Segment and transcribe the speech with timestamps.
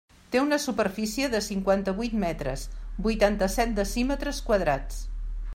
[0.35, 2.65] Té una superfície de cinquanta-vuit metres,
[3.09, 5.03] vuitanta-set decímetres quadrats.